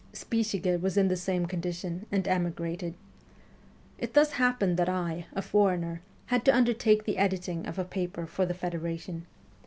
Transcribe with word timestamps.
Spichiger 0.13 0.79
was 0.81 0.97
in 0.97 1.09
the 1.09 1.15
same 1.15 1.45
condition, 1.45 2.07
and 2.11 2.27
emigrated. 2.27 2.95
It 3.99 4.15
thus 4.15 4.31
happened 4.31 4.77
that 4.77 4.89
I, 4.89 5.27
a 5.33 5.43
foreigner, 5.43 6.01
had 6.25 6.43
to 6.45 6.55
undertake 6.55 7.03
the 7.05 7.17
editing 7.19 7.67
of 7.67 7.77
a 7.77 7.85
paper 7.85 8.25
for 8.25 8.47
the 8.47 8.55
federation. 8.55 9.27